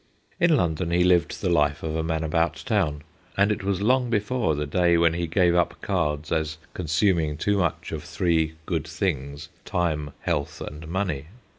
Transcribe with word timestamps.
In 0.39 0.57
London 0.57 0.89
he 0.89 1.03
lived 1.03 1.43
the 1.43 1.49
life 1.51 1.83
of 1.83 1.95
a 1.95 2.01
man 2.01 2.23
about 2.23 2.63
town, 2.65 3.03
and 3.37 3.51
it 3.51 3.63
was 3.63 3.83
long 3.83 4.09
before 4.09 4.55
the 4.55 4.65
day 4.65 4.97
when 4.97 5.13
he 5.13 5.27
gave 5.27 5.53
up 5.53 5.79
cards 5.81 6.31
as 6.31 6.57
consuming 6.73 7.37
too 7.37 7.59
much 7.59 7.91
of 7.91 8.03
three 8.03 8.55
good 8.65 8.87
things, 8.87 9.49
time, 9.63 10.13
health, 10.23 10.59
and 10.59 10.87
money. 10.87 11.27